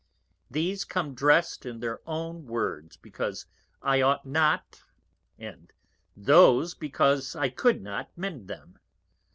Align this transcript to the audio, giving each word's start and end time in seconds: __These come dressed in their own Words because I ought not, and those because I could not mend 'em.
__These 0.73 0.89
come 0.89 1.13
dressed 1.13 1.63
in 1.63 1.79
their 1.79 2.01
own 2.09 2.47
Words 2.47 2.97
because 2.97 3.45
I 3.83 4.01
ought 4.01 4.25
not, 4.25 4.81
and 5.37 5.71
those 6.17 6.73
because 6.73 7.35
I 7.35 7.49
could 7.49 7.83
not 7.83 8.09
mend 8.17 8.49
'em. 8.49 8.79